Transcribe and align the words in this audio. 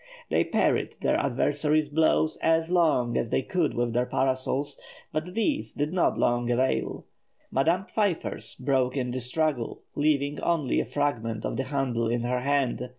They 0.31 0.43
parried 0.45 0.93
their 1.01 1.15
adversary's 1.17 1.87
blows 1.87 2.39
as 2.41 2.71
long 2.71 3.15
as 3.19 3.29
they 3.29 3.43
could 3.43 3.75
with 3.75 3.93
their 3.93 4.07
parasols, 4.07 4.81
but 5.13 5.35
these 5.35 5.75
did 5.75 5.93
not 5.93 6.17
long 6.17 6.49
avail; 6.49 7.05
Madame 7.51 7.85
Pfeiffer's 7.85 8.55
broke 8.55 8.97
in 8.97 9.11
the 9.11 9.19
struggle, 9.19 9.83
leaving 9.93 10.39
only 10.39 10.79
a 10.79 10.85
fragment 10.85 11.45
of 11.45 11.55
the 11.55 11.65
handle 11.65 12.07
in 12.09 12.21
her 12.21 12.39
hand. 12.39 12.89